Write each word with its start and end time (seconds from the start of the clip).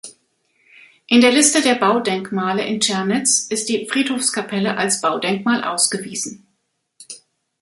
In 1.05 1.21
der 1.21 1.31
Liste 1.31 1.61
der 1.61 1.75
Baudenkmale 1.75 2.65
in 2.65 2.79
Tschernitz 2.79 3.45
ist 3.51 3.69
die 3.69 3.87
Friedhofskapelle 3.87 4.75
als 4.75 4.99
Baudenkmal 4.99 5.63
ausgewiesen. 5.63 6.47